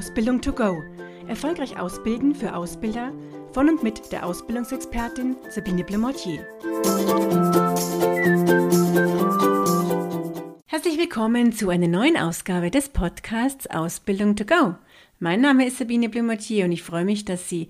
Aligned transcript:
Ausbildung 0.00 0.40
to 0.40 0.54
go. 0.54 0.82
Erfolgreich 1.28 1.78
ausbilden 1.78 2.34
für 2.34 2.56
Ausbilder 2.56 3.12
von 3.52 3.68
und 3.68 3.82
mit 3.82 4.10
der 4.12 4.24
Ausbildungsexpertin 4.24 5.36
Sabine 5.50 5.84
Blemortier. 5.84 6.38
Herzlich 10.64 10.96
willkommen 10.96 11.52
zu 11.52 11.68
einer 11.68 11.86
neuen 11.86 12.16
Ausgabe 12.16 12.70
des 12.70 12.88
Podcasts 12.88 13.66
Ausbildung 13.66 14.36
to 14.36 14.46
go. 14.46 14.74
Mein 15.18 15.42
Name 15.42 15.66
ist 15.66 15.76
Sabine 15.76 16.08
Blemortier 16.08 16.64
und 16.64 16.72
ich 16.72 16.82
freue 16.82 17.04
mich, 17.04 17.26
dass 17.26 17.50
Sie 17.50 17.68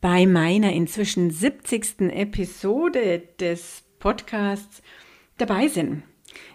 bei 0.00 0.26
meiner 0.26 0.72
inzwischen 0.72 1.30
70. 1.30 2.10
Episode 2.10 3.22
des 3.38 3.84
Podcasts 4.00 4.82
dabei 5.36 5.68
sind. 5.68 6.02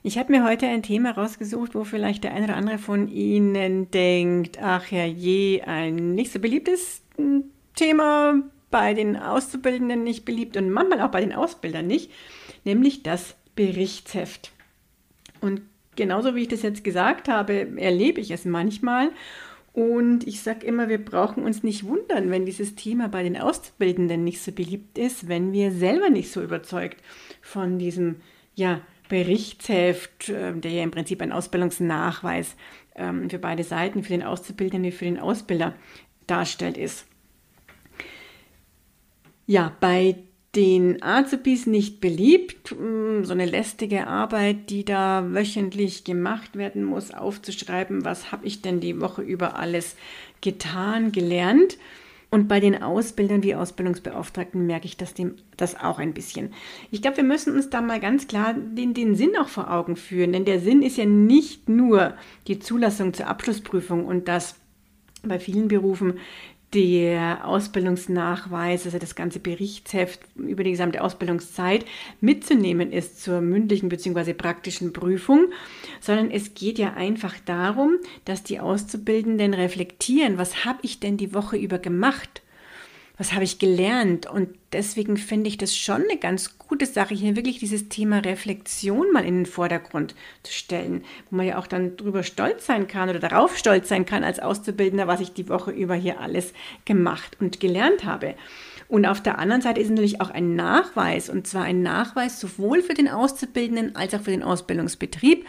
Ich 0.04 0.18
habe 0.18 0.32
mir 0.32 0.44
heute 0.44 0.68
ein 0.68 0.84
Thema 0.84 1.12
rausgesucht, 1.12 1.76
wo 1.76 1.84
vielleicht 1.84 2.24
der 2.24 2.34
eine 2.34 2.46
oder 2.46 2.56
andere 2.56 2.78
von 2.78 3.08
Ihnen 3.08 3.90
denkt, 3.92 4.60
ach 4.62 4.92
ja 4.92 5.06
je, 5.06 5.62
ein 5.62 6.16
nicht 6.16 6.32
so 6.32 6.40
beliebtes 6.40 7.02
hm, 7.16 7.46
Thema, 7.76 8.42
bei 8.74 8.96
den 8.96 9.16
Auszubildenden 9.18 10.04
nicht 10.04 10.26
beliebt 10.26 10.58
und 10.58 10.72
manchmal 10.72 11.02
auch 11.02 11.12
bei 11.12 11.22
den 11.22 11.32
Ausbildern 11.32 11.86
nicht, 11.86 12.12
nämlich 12.64 13.04
das 13.04 13.36
Berichtsheft. 13.56 14.52
Und 15.42 15.62
genauso 15.96 16.34
wie 16.34 16.42
ich 16.42 16.48
das 16.48 16.64
jetzt 16.64 16.84
gesagt 16.84 17.28
habe, 17.28 17.68
erlebe 17.78 18.20
ich 18.20 18.32
es 18.32 18.46
manchmal. 18.46 19.12
Und 19.74 20.26
ich 20.26 20.42
sage 20.42 20.66
immer, 20.66 20.90
wir 20.90 21.04
brauchen 21.04 21.44
uns 21.44 21.62
nicht 21.62 21.84
wundern, 21.84 22.32
wenn 22.32 22.48
dieses 22.48 22.74
Thema 22.74 23.10
bei 23.10 23.22
den 23.22 23.38
Auszubildenden 23.38 24.24
nicht 24.24 24.42
so 24.42 24.52
beliebt 24.52 24.98
ist, 24.98 25.28
wenn 25.28 25.52
wir 25.52 25.72
selber 25.72 26.10
nicht 26.10 26.32
so 26.32 26.42
überzeugt 26.42 26.98
von 27.42 27.78
diesem 27.78 28.16
ja, 28.56 28.82
Berichtsheft, 29.14 30.30
ähm, 30.30 30.60
der 30.62 30.72
ja 30.72 30.82
im 30.82 30.90
Prinzip 30.90 31.22
ein 31.22 31.32
Ausbildungsnachweis 31.32 32.56
ähm, 32.96 33.30
für 33.30 33.38
beide 33.38 33.64
Seiten, 33.64 34.02
für 34.02 34.10
den 34.10 34.24
Auszubildenden 34.24 34.92
wie 34.92 34.96
für 34.96 35.06
den 35.06 35.20
Ausbilder 35.20 35.76
darstellt, 36.26 36.80
ist. 36.80 37.06
Ja, 39.46 39.72
bei 39.80 40.16
den 40.56 41.04
Azubis 41.04 41.68
nicht 41.68 42.02
beliebt, 42.02 42.72
hm, 42.72 43.24
so 43.24 43.34
eine 43.34 43.46
lästige 43.46 44.08
Arbeit, 44.08 44.72
die 44.72 44.84
da 44.84 45.32
wöchentlich 45.32 46.06
gemacht 46.06 46.56
werden 46.56 46.84
muss, 46.84 47.14
aufzuschreiben, 47.14 48.06
was 48.06 48.32
habe 48.32 48.48
ich 48.48 48.64
denn 48.64 48.80
die 48.80 49.00
Woche 49.00 49.22
über 49.22 49.60
alles 49.60 49.96
getan, 50.42 51.12
gelernt. 51.12 51.78
Und 52.34 52.48
bei 52.48 52.60
den 52.60 52.82
Ausbildern 52.82 53.44
wie 53.44 53.54
Ausbildungsbeauftragten 53.54 54.66
merke 54.66 54.88
ich 54.88 54.98
das, 54.98 55.14
dem, 55.14 55.36
das 55.56 55.80
auch 55.80 56.00
ein 56.00 56.16
bisschen. 56.16 56.52
Ich 56.90 57.04
glaube, 57.04 57.18
wir 57.18 57.24
müssen 57.24 57.54
uns 57.54 57.70
da 57.70 57.80
mal 57.80 58.00
ganz 58.00 58.26
klar 58.26 58.56
den, 58.56 58.96
den 58.96 59.14
Sinn 59.14 59.38
auch 59.40 59.50
vor 59.50 59.72
Augen 59.72 59.96
führen. 59.96 60.34
Denn 60.34 60.44
der 60.44 60.60
Sinn 60.60 60.82
ist 60.82 60.98
ja 60.98 61.06
nicht 61.06 61.70
nur 61.70 62.16
die 62.48 62.58
Zulassung 62.58 63.14
zur 63.14 63.28
Abschlussprüfung 63.28 64.08
und 64.08 64.28
das 64.28 64.56
bei 65.22 65.38
vielen 65.38 65.68
Berufen 65.68 66.16
der 66.74 67.48
Ausbildungsnachweis, 67.48 68.86
also 68.86 68.98
das 68.98 69.16
ganze 69.16 69.40
Berichtsheft 69.40 70.20
über 70.36 70.64
die 70.64 70.72
gesamte 70.72 71.02
Ausbildungszeit 71.02 71.86
mitzunehmen 72.22 72.92
ist 72.92 73.22
zur 73.22 73.42
mündlichen 73.42 73.90
bzw. 73.90 74.34
praktischen 74.34 74.94
Prüfung, 74.94 75.48
sondern 76.02 76.32
es 76.32 76.54
geht 76.54 76.80
ja 76.80 76.94
einfach 76.94 77.36
darum, 77.46 77.98
dass 78.26 78.44
die 78.44 78.60
Auszubildenden 78.60 79.54
reflektieren, 79.54 80.38
was 80.38 80.66
habe 80.66 80.80
ich 80.84 81.00
denn 81.00 81.18
die 81.18 81.34
Woche 81.34 81.58
über 81.58 81.80
gemacht? 81.80 82.43
Was 83.18 83.34
habe 83.34 83.44
ich 83.44 83.60
gelernt? 83.60 84.26
Und 84.26 84.50
deswegen 84.72 85.18
finde 85.18 85.48
ich 85.48 85.58
das 85.58 85.78
schon 85.78 86.04
eine 86.04 86.18
ganz 86.18 86.58
gute 86.58 86.88
Sache, 86.88 87.14
hier 87.14 87.36
wirklich 87.36 87.60
dieses 87.60 87.88
Thema 87.90 88.20
Reflexion 88.20 89.12
mal 89.12 89.24
in 89.24 89.36
den 89.36 89.46
Vordergrund 89.46 90.16
zu 90.42 90.52
stellen, 90.52 91.04
wo 91.30 91.36
man 91.36 91.46
ja 91.46 91.60
auch 91.60 91.68
dann 91.68 91.96
drüber 91.96 92.24
stolz 92.24 92.66
sein 92.66 92.88
kann 92.88 93.10
oder 93.10 93.20
darauf 93.20 93.56
stolz 93.56 93.88
sein 93.88 94.06
kann 94.06 94.24
als 94.24 94.40
Auszubildender, 94.40 95.08
was 95.08 95.20
ich 95.20 95.34
die 95.34 95.48
Woche 95.48 95.72
über 95.72 95.94
hier 95.94 96.20
alles 96.20 96.54
gemacht 96.86 97.38
und 97.40 97.60
gelernt 97.60 98.04
habe. 98.04 98.34
Und 98.88 99.06
auf 99.06 99.22
der 99.22 99.38
anderen 99.38 99.62
Seite 99.62 99.80
ist 99.80 99.90
natürlich 99.90 100.20
auch 100.20 100.32
ein 100.32 100.56
Nachweis, 100.56 101.30
und 101.30 101.48
zwar 101.48 101.64
ein 101.64 101.84
Nachweis 101.84 102.40
sowohl 102.40 102.82
für 102.82 102.96
den 102.96 103.08
Auszubildenden 103.10 103.96
als 103.96 104.16
auch 104.16 104.22
für 104.22 104.32
den 104.32 104.44
Ausbildungsbetrieb. 104.44 105.46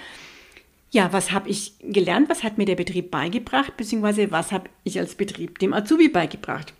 Ja, 0.90 1.12
was 1.12 1.32
habe 1.32 1.48
ich 1.48 1.74
gelernt, 1.80 2.28
was 2.28 2.42
hat 2.42 2.58
mir 2.58 2.66
der 2.66 2.76
Betrieb 2.76 3.10
beigebracht, 3.10 3.76
beziehungsweise 3.76 4.30
was 4.30 4.52
habe 4.52 4.68
ich 4.84 4.98
als 4.98 5.14
Betrieb 5.14 5.58
dem 5.58 5.72
Azubi 5.72 6.08
beigebracht? 6.08 6.74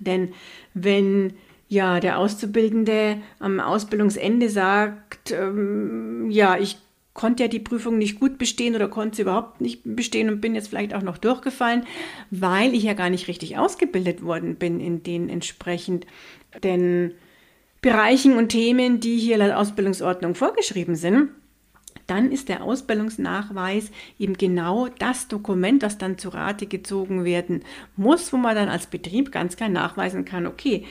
Denn 0.00 0.32
wenn 0.74 1.34
ja 1.68 2.00
der 2.00 2.18
Auszubildende 2.18 3.18
am 3.38 3.60
Ausbildungsende 3.60 4.48
sagt, 4.48 5.32
ähm, 5.32 6.30
ja, 6.30 6.58
ich 6.58 6.78
konnte 7.14 7.44
ja 7.44 7.48
die 7.48 7.60
Prüfung 7.60 7.96
nicht 7.96 8.18
gut 8.18 8.38
bestehen 8.38 8.74
oder 8.74 8.88
konnte 8.88 9.16
sie 9.16 9.22
überhaupt 9.22 9.60
nicht 9.60 9.82
bestehen 9.84 10.28
und 10.28 10.40
bin 10.40 10.54
jetzt 10.54 10.68
vielleicht 10.68 10.94
auch 10.94 11.02
noch 11.02 11.16
durchgefallen, 11.16 11.86
weil 12.30 12.74
ich 12.74 12.82
ja 12.82 12.94
gar 12.94 13.08
nicht 13.08 13.28
richtig 13.28 13.56
ausgebildet 13.56 14.22
worden 14.24 14.56
bin 14.56 14.80
in 14.80 15.02
den 15.04 15.28
entsprechend 15.28 16.06
den 16.62 17.12
Bereichen 17.80 18.36
und 18.36 18.48
Themen, 18.48 18.98
die 18.98 19.18
hier 19.18 19.36
laut 19.36 19.52
Ausbildungsordnung 19.52 20.34
vorgeschrieben 20.34 20.96
sind 20.96 21.28
dann 22.06 22.30
ist 22.30 22.48
der 22.48 22.62
Ausbildungsnachweis 22.62 23.90
eben 24.18 24.34
genau 24.34 24.88
das 24.98 25.28
Dokument, 25.28 25.82
das 25.82 25.98
dann 25.98 26.18
zu 26.18 26.28
Rate 26.28 26.66
gezogen 26.66 27.24
werden 27.24 27.62
muss, 27.96 28.32
wo 28.32 28.36
man 28.36 28.54
dann 28.54 28.68
als 28.68 28.86
Betrieb 28.86 29.32
ganz 29.32 29.56
klar 29.56 29.68
nachweisen 29.68 30.24
kann, 30.24 30.46
okay, 30.46 30.84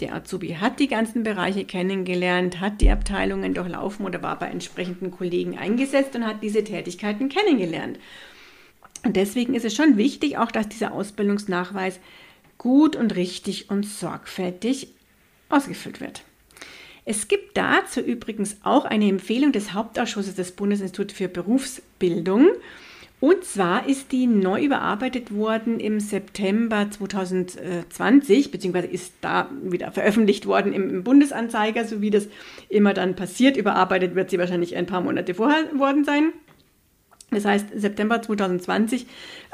der 0.00 0.14
Azubi 0.14 0.54
hat 0.54 0.80
die 0.80 0.88
ganzen 0.88 1.22
Bereiche 1.22 1.64
kennengelernt, 1.64 2.60
hat 2.60 2.80
die 2.80 2.90
Abteilungen 2.90 3.54
durchlaufen 3.54 4.04
oder 4.04 4.22
war 4.22 4.38
bei 4.38 4.46
entsprechenden 4.46 5.10
Kollegen 5.10 5.58
eingesetzt 5.58 6.16
und 6.16 6.26
hat 6.26 6.42
diese 6.42 6.64
Tätigkeiten 6.64 7.28
kennengelernt. 7.28 7.98
Und 9.04 9.16
deswegen 9.16 9.54
ist 9.54 9.64
es 9.64 9.74
schon 9.74 9.96
wichtig, 9.96 10.38
auch 10.38 10.50
dass 10.50 10.68
dieser 10.68 10.92
Ausbildungsnachweis 10.92 12.00
gut 12.58 12.96
und 12.96 13.14
richtig 13.16 13.70
und 13.70 13.84
sorgfältig 13.84 14.88
ausgefüllt 15.48 16.00
wird. 16.00 16.22
Es 17.04 17.28
gibt 17.28 17.56
dazu 17.56 18.00
übrigens 18.00 18.58
auch 18.62 18.84
eine 18.84 19.08
Empfehlung 19.08 19.52
des 19.52 19.72
Hauptausschusses 19.72 20.34
des 20.36 20.52
Bundesinstituts 20.52 21.14
für 21.14 21.28
Berufsbildung. 21.28 22.48
Und 23.18 23.44
zwar 23.44 23.88
ist 23.88 24.10
die 24.10 24.26
neu 24.26 24.64
überarbeitet 24.64 25.32
worden 25.32 25.78
im 25.78 26.00
September 26.00 26.90
2020, 26.90 28.50
beziehungsweise 28.50 28.88
ist 28.88 29.14
da 29.20 29.48
wieder 29.62 29.92
veröffentlicht 29.92 30.46
worden 30.46 30.72
im 30.72 31.04
Bundesanzeiger, 31.04 31.84
so 31.84 32.00
wie 32.00 32.10
das 32.10 32.26
immer 32.68 32.94
dann 32.94 33.14
passiert. 33.14 33.56
Überarbeitet 33.56 34.16
wird 34.16 34.30
sie 34.30 34.38
wahrscheinlich 34.38 34.74
ein 34.74 34.86
paar 34.86 35.02
Monate 35.02 35.34
vorher 35.34 35.70
worden 35.78 36.04
sein. 36.04 36.32
Das 37.30 37.44
heißt, 37.44 37.68
September 37.74 38.20
2020 38.20 39.06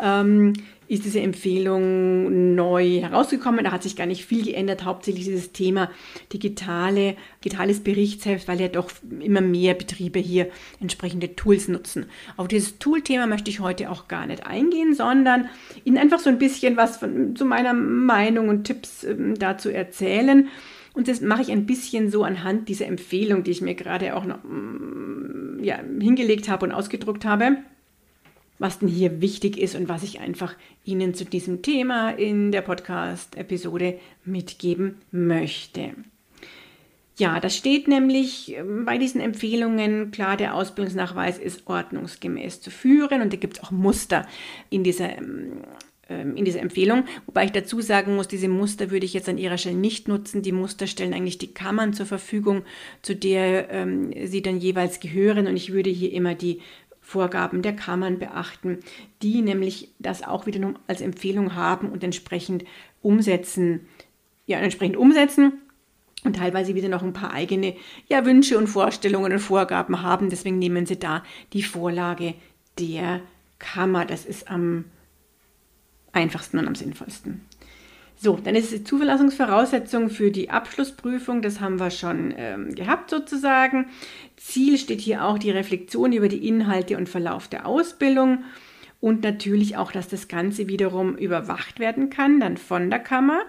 ähm, 0.02 0.54
ist 0.88 1.04
diese 1.04 1.20
Empfehlung 1.20 2.54
neu 2.54 3.00
herausgekommen. 3.00 3.64
Da 3.64 3.72
hat 3.72 3.82
sich 3.82 3.94
gar 3.94 4.06
nicht 4.06 4.24
viel 4.24 4.42
geändert, 4.44 4.84
hauptsächlich 4.84 5.26
dieses 5.26 5.52
Thema 5.52 5.90
digitale, 6.32 7.14
digitales 7.44 7.80
Berichtsheft, 7.80 8.48
weil 8.48 8.60
ja 8.60 8.68
doch 8.68 8.90
immer 9.20 9.42
mehr 9.42 9.74
Betriebe 9.74 10.18
hier 10.18 10.48
entsprechende 10.80 11.36
Tools 11.36 11.68
nutzen. 11.68 12.06
Auf 12.36 12.48
dieses 12.48 12.78
Tool-Thema 12.78 13.26
möchte 13.26 13.50
ich 13.50 13.60
heute 13.60 13.90
auch 13.90 14.08
gar 14.08 14.26
nicht 14.26 14.46
eingehen, 14.46 14.94
sondern 14.94 15.50
Ihnen 15.84 15.98
einfach 15.98 16.20
so 16.20 16.30
ein 16.30 16.38
bisschen 16.38 16.76
was 16.78 16.96
von, 16.96 17.36
zu 17.36 17.44
meiner 17.44 17.74
Meinung 17.74 18.48
und 18.48 18.64
Tipps 18.64 19.04
ähm, 19.04 19.38
dazu 19.38 19.68
erzählen. 19.68 20.48
Und 20.94 21.06
das 21.06 21.20
mache 21.20 21.42
ich 21.42 21.52
ein 21.52 21.66
bisschen 21.66 22.10
so 22.10 22.24
anhand 22.24 22.68
dieser 22.68 22.86
Empfehlung, 22.86 23.44
die 23.44 23.50
ich 23.50 23.60
mir 23.60 23.74
gerade 23.74 24.16
auch 24.16 24.24
noch 24.24 24.42
mm, 24.42 25.62
ja, 25.62 25.78
hingelegt 26.00 26.48
habe 26.48 26.64
und 26.64 26.72
ausgedruckt 26.72 27.26
habe 27.26 27.58
was 28.58 28.80
denn 28.80 28.88
hier 28.88 29.20
wichtig 29.20 29.58
ist 29.58 29.74
und 29.74 29.88
was 29.88 30.02
ich 30.02 30.20
einfach 30.20 30.54
Ihnen 30.84 31.14
zu 31.14 31.24
diesem 31.24 31.62
Thema 31.62 32.10
in 32.10 32.52
der 32.52 32.62
Podcast-Episode 32.62 33.98
mitgeben 34.24 34.96
möchte. 35.10 35.94
Ja, 37.18 37.40
das 37.40 37.56
steht 37.56 37.88
nämlich 37.88 38.56
ähm, 38.56 38.84
bei 38.84 38.96
diesen 38.96 39.20
Empfehlungen, 39.20 40.12
klar, 40.12 40.36
der 40.36 40.54
Ausbildungsnachweis 40.54 41.38
ist 41.38 41.66
ordnungsgemäß 41.66 42.60
zu 42.60 42.70
führen 42.70 43.22
und 43.22 43.32
da 43.32 43.36
gibt 43.36 43.56
es 43.58 43.64
auch 43.64 43.72
Muster 43.72 44.24
in 44.70 44.84
dieser, 44.84 45.18
ähm, 45.18 45.64
ähm, 46.08 46.36
in 46.36 46.44
dieser 46.44 46.60
Empfehlung. 46.60 47.06
Wobei 47.26 47.46
ich 47.46 47.50
dazu 47.50 47.80
sagen 47.80 48.14
muss, 48.14 48.28
diese 48.28 48.48
Muster 48.48 48.92
würde 48.92 49.04
ich 49.04 49.14
jetzt 49.14 49.28
an 49.28 49.36
Ihrer 49.36 49.58
Stelle 49.58 49.76
nicht 49.76 50.06
nutzen. 50.06 50.42
Die 50.42 50.52
Muster 50.52 50.86
stellen 50.86 51.12
eigentlich 51.12 51.38
die 51.38 51.52
Kammern 51.52 51.92
zur 51.92 52.06
Verfügung, 52.06 52.62
zu 53.02 53.16
der 53.16 53.68
ähm, 53.70 54.12
sie 54.24 54.40
dann 54.40 54.58
jeweils 54.58 55.00
gehören 55.00 55.48
und 55.48 55.56
ich 55.56 55.72
würde 55.72 55.90
hier 55.90 56.12
immer 56.12 56.36
die 56.36 56.60
Vorgaben 57.08 57.62
der 57.62 57.74
Kammern 57.74 58.18
beachten, 58.18 58.80
die 59.22 59.40
nämlich 59.40 59.88
das 59.98 60.22
auch 60.22 60.44
wieder 60.44 60.74
als 60.88 61.00
Empfehlung 61.00 61.54
haben 61.54 61.88
und 61.88 62.04
entsprechend 62.04 62.66
umsetzen, 63.00 63.88
ja, 64.44 64.58
entsprechend 64.58 64.98
umsetzen 64.98 65.54
und 66.24 66.36
teilweise 66.36 66.74
wieder 66.74 66.90
noch 66.90 67.02
ein 67.02 67.14
paar 67.14 67.32
eigene 67.32 67.74
ja, 68.08 68.26
Wünsche 68.26 68.58
und 68.58 68.66
Vorstellungen 68.66 69.32
und 69.32 69.38
Vorgaben 69.38 70.02
haben. 70.02 70.28
Deswegen 70.28 70.58
nehmen 70.58 70.84
Sie 70.84 70.98
da 70.98 71.22
die 71.54 71.62
Vorlage 71.62 72.34
der 72.78 73.22
Kammer. 73.58 74.04
Das 74.04 74.26
ist 74.26 74.50
am 74.50 74.84
einfachsten 76.12 76.58
und 76.58 76.68
am 76.68 76.74
sinnvollsten. 76.74 77.40
So, 78.20 78.36
dann 78.36 78.56
ist 78.56 78.72
die 78.72 78.82
Zulassungsvoraussetzung 78.82 80.10
für 80.10 80.32
die 80.32 80.50
Abschlussprüfung. 80.50 81.40
Das 81.40 81.60
haben 81.60 81.78
wir 81.78 81.92
schon 81.92 82.34
ähm, 82.36 82.74
gehabt 82.74 83.10
sozusagen. 83.10 83.86
Ziel 84.36 84.76
steht 84.76 85.00
hier 85.00 85.24
auch 85.24 85.38
die 85.38 85.52
Reflexion 85.52 86.12
über 86.12 86.28
die 86.28 86.48
Inhalte 86.48 86.96
und 86.96 87.08
Verlauf 87.08 87.46
der 87.46 87.66
Ausbildung. 87.66 88.44
und 89.00 89.22
natürlich 89.22 89.76
auch, 89.76 89.92
dass 89.92 90.08
das 90.08 90.26
Ganze 90.26 90.66
wiederum 90.66 91.16
überwacht 91.16 91.78
werden 91.78 92.10
kann, 92.10 92.40
dann 92.40 92.56
von 92.56 92.90
der 92.90 92.98
Kammer 92.98 93.42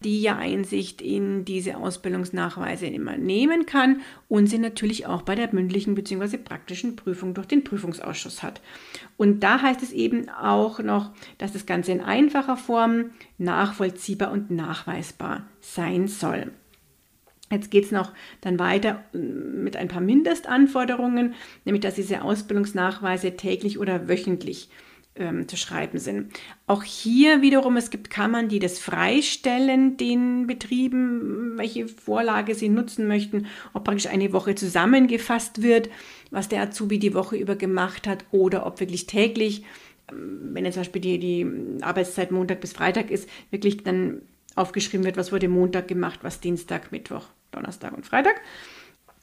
die 0.00 0.20
ja 0.20 0.36
Einsicht 0.36 1.00
in 1.00 1.44
diese 1.44 1.76
Ausbildungsnachweise 1.76 2.86
immer 2.86 3.16
nehmen 3.16 3.66
kann 3.66 4.02
und 4.28 4.46
sie 4.46 4.58
natürlich 4.58 5.06
auch 5.06 5.22
bei 5.22 5.34
der 5.34 5.52
mündlichen 5.52 5.94
bzw. 5.94 6.36
praktischen 6.38 6.96
Prüfung 6.96 7.34
durch 7.34 7.46
den 7.46 7.64
Prüfungsausschuss 7.64 8.42
hat. 8.42 8.60
Und 9.16 9.40
da 9.40 9.62
heißt 9.62 9.82
es 9.82 9.92
eben 9.92 10.28
auch 10.28 10.80
noch, 10.80 11.10
dass 11.38 11.52
das 11.52 11.66
Ganze 11.66 11.92
in 11.92 12.00
einfacher 12.00 12.56
Form 12.56 13.10
nachvollziehbar 13.38 14.32
und 14.32 14.50
nachweisbar 14.50 15.46
sein 15.60 16.08
soll. 16.08 16.50
Jetzt 17.50 17.70
geht 17.70 17.84
es 17.84 17.92
noch 17.92 18.12
dann 18.40 18.58
weiter 18.58 19.04
äh, 19.14 19.18
mit 19.18 19.76
ein 19.76 19.88
paar 19.88 20.00
Mindestanforderungen, 20.00 21.34
nämlich 21.64 21.82
dass 21.82 21.94
diese 21.94 22.22
Ausbildungsnachweise 22.22 23.36
täglich 23.36 23.78
oder 23.78 24.08
wöchentlich 24.08 24.68
ähm, 25.18 25.48
zu 25.48 25.56
schreiben 25.56 25.98
sind. 25.98 26.32
Auch 26.66 26.82
hier 26.82 27.42
wiederum, 27.42 27.76
es 27.76 27.90
gibt 27.90 28.10
Kammern, 28.10 28.48
die 28.48 28.58
das 28.58 28.78
freistellen, 28.78 29.96
den 29.96 30.46
Betrieben, 30.46 31.54
welche 31.56 31.88
Vorlage 31.88 32.54
sie 32.54 32.68
nutzen 32.68 33.06
möchten, 33.06 33.46
ob 33.72 33.84
praktisch 33.84 34.06
eine 34.06 34.32
Woche 34.32 34.54
zusammengefasst 34.54 35.62
wird, 35.62 35.88
was 36.30 36.48
der 36.48 36.62
Azubi 36.62 36.98
die 36.98 37.14
Woche 37.14 37.36
über 37.36 37.56
gemacht 37.56 38.06
hat 38.06 38.24
oder 38.30 38.66
ob 38.66 38.80
wirklich 38.80 39.06
täglich, 39.06 39.64
ähm, 40.10 40.50
wenn 40.52 40.64
jetzt 40.64 40.74
zum 40.74 40.82
Beispiel 40.82 41.02
die, 41.02 41.18
die 41.18 41.82
Arbeitszeit 41.82 42.30
Montag 42.30 42.60
bis 42.60 42.72
Freitag 42.72 43.10
ist, 43.10 43.28
wirklich 43.50 43.82
dann 43.82 44.22
aufgeschrieben 44.54 45.04
wird, 45.04 45.16
was 45.16 45.32
wurde 45.32 45.48
Montag 45.48 45.88
gemacht, 45.88 46.20
was 46.22 46.40
Dienstag, 46.40 46.90
Mittwoch, 46.92 47.26
Donnerstag 47.50 47.92
und 47.92 48.06
Freitag. 48.06 48.40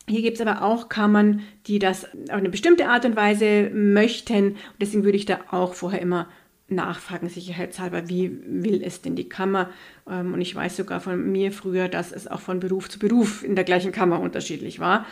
Hier 0.07 0.21
gibt 0.21 0.39
es 0.39 0.45
aber 0.45 0.63
auch 0.63 0.89
Kammern, 0.89 1.41
die 1.67 1.79
das 1.79 2.05
auf 2.05 2.31
eine 2.31 2.49
bestimmte 2.49 2.87
Art 2.87 3.05
und 3.05 3.15
Weise 3.15 3.69
möchten. 3.73 4.47
Und 4.47 4.81
deswegen 4.81 5.05
würde 5.05 5.17
ich 5.17 5.25
da 5.25 5.39
auch 5.49 5.73
vorher 5.73 6.01
immer 6.01 6.27
nachfragen, 6.67 7.29
sicherheitshalber, 7.29 8.09
wie 8.09 8.31
will 8.45 8.81
es 8.83 9.01
denn 9.01 9.15
die 9.15 9.29
Kammer? 9.29 9.69
Ähm, 10.09 10.33
und 10.33 10.41
ich 10.41 10.55
weiß 10.55 10.77
sogar 10.77 10.99
von 10.99 11.31
mir 11.31 11.51
früher, 11.51 11.87
dass 11.87 12.11
es 12.11 12.27
auch 12.27 12.41
von 12.41 12.59
Beruf 12.59 12.89
zu 12.89 12.99
Beruf 12.99 13.43
in 13.43 13.55
der 13.55 13.63
gleichen 13.63 13.91
Kammer 13.91 14.19
unterschiedlich 14.19 14.79
war. 14.79 15.05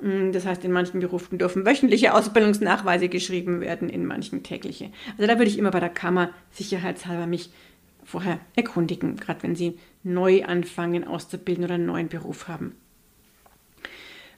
Mm, 0.00 0.32
das 0.32 0.46
heißt, 0.46 0.64
in 0.64 0.72
manchen 0.72 1.00
Berufen 1.00 1.38
dürfen 1.38 1.66
wöchentliche 1.66 2.14
Ausbildungsnachweise 2.14 3.08
geschrieben 3.08 3.60
werden, 3.60 3.88
in 3.88 4.06
manchen 4.06 4.42
tägliche. 4.42 4.90
Also 5.16 5.26
da 5.26 5.38
würde 5.38 5.50
ich 5.50 5.58
immer 5.58 5.70
bei 5.70 5.80
der 5.80 5.88
Kammer 5.88 6.30
sicherheitshalber 6.50 7.26
mich 7.26 7.50
vorher 8.04 8.38
erkundigen, 8.54 9.16
gerade 9.16 9.42
wenn 9.42 9.56
Sie 9.56 9.78
neu 10.02 10.44
anfangen 10.44 11.04
auszubilden 11.04 11.64
oder 11.64 11.74
einen 11.74 11.86
neuen 11.86 12.08
Beruf 12.08 12.46
haben. 12.46 12.76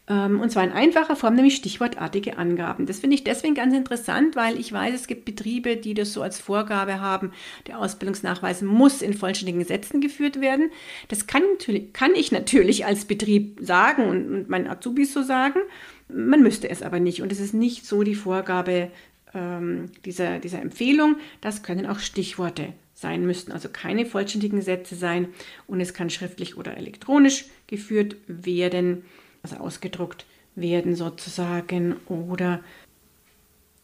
Ähm, 0.08 0.40
und 0.40 0.50
zwar 0.50 0.64
in 0.64 0.72
einfacher 0.72 1.16
Form, 1.16 1.34
nämlich 1.34 1.56
stichwortartige 1.56 2.38
Angaben. 2.38 2.86
Das 2.86 3.00
finde 3.00 3.14
ich 3.14 3.24
deswegen 3.24 3.54
ganz 3.54 3.74
interessant, 3.74 4.36
weil 4.36 4.58
ich 4.58 4.72
weiß, 4.72 4.94
es 4.94 5.06
gibt 5.06 5.26
Betriebe, 5.26 5.76
die 5.76 5.94
das 5.94 6.12
so 6.12 6.22
als 6.22 6.40
Vorgabe 6.40 7.00
haben, 7.00 7.32
der 7.66 7.78
Ausbildungsnachweis 7.78 8.62
muss 8.62 9.02
in 9.02 9.12
vollständigen 9.12 9.64
Sätzen 9.64 10.00
geführt 10.00 10.40
werden. 10.40 10.70
Das 11.08 11.26
kann, 11.26 11.42
natürlich, 11.52 11.92
kann 11.92 12.14
ich 12.14 12.32
natürlich 12.32 12.86
als 12.86 13.04
Betrieb 13.04 13.58
sagen 13.60 14.06
und, 14.06 14.32
und 14.32 14.48
meinen 14.48 14.66
Azubis 14.66 15.12
so 15.12 15.22
sagen. 15.22 15.60
Man 16.08 16.42
müsste 16.42 16.70
es 16.70 16.82
aber 16.82 17.00
nicht. 17.00 17.20
Und 17.20 17.30
es 17.30 17.40
ist 17.40 17.52
nicht 17.52 17.84
so 17.84 18.02
die 18.02 18.14
Vorgabe 18.14 18.90
ähm, 19.34 19.90
dieser, 20.06 20.38
dieser 20.38 20.62
Empfehlung. 20.62 21.16
Das 21.42 21.62
können 21.62 21.84
auch 21.84 21.98
Stichworte 21.98 22.72
sein 22.94 23.26
müssten, 23.26 23.52
also 23.52 23.68
keine 23.68 24.06
vollständigen 24.06 24.62
Sätze 24.62 24.96
sein. 24.96 25.28
Und 25.66 25.80
es 25.80 25.92
kann 25.92 26.08
schriftlich 26.08 26.56
oder 26.56 26.78
elektronisch 26.78 27.44
geführt 27.66 28.16
werden 28.26 29.04
also 29.42 29.56
ausgedruckt 29.56 30.26
werden 30.54 30.94
sozusagen 30.94 31.96
oder 32.06 32.60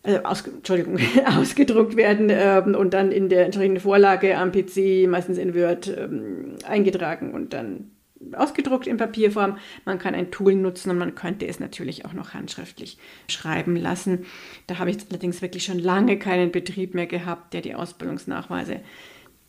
also 0.03 0.19
aus, 0.23 0.47
Entschuldigung, 0.47 0.99
ausgedruckt 1.27 1.97
werden 1.97 2.29
ähm, 2.31 2.75
und 2.75 2.93
dann 2.93 3.11
in 3.11 3.29
der 3.29 3.47
entsprechenden 3.47 3.81
Vorlage 3.81 4.37
am 4.37 4.53
PC, 4.53 5.09
meistens 5.09 5.39
in 5.39 5.55
Word, 5.55 5.89
ähm, 5.89 6.57
eingetragen 6.67 7.33
und 7.33 7.55
dann 7.55 7.91
ausgedruckt 8.33 8.87
in 8.87 8.97
Papierform. 8.97 9.59
Man 9.85 9.99
kann 9.99 10.15
ein 10.15 10.31
Tool 10.31 10.55
nutzen 10.55 10.91
und 10.91 10.99
man 10.99 11.15
könnte 11.15 11.47
es 11.47 11.59
natürlich 11.59 12.05
auch 12.05 12.13
noch 12.13 12.35
handschriftlich 12.35 12.99
schreiben 13.29 13.77
lassen. 13.77 14.27
Da 14.67 14.79
habe 14.79 14.91
ich 14.91 14.99
allerdings 15.09 15.43
wirklich 15.43 15.65
schon 15.65 15.79
lange 15.79 16.19
keinen 16.19 16.53
Betrieb 16.53 16.95
mehr 16.95 17.07
gehabt, 17.07 17.55
der 17.55 17.63
die 17.63 17.75
Ausbildungsnachweise 17.75 18.81